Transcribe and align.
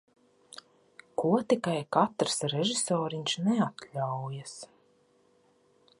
Ko 1.23 1.33
tikai 1.53 1.75
katrs 1.97 2.41
režisoriņš 2.55 3.37
neatļaujas! 3.49 4.59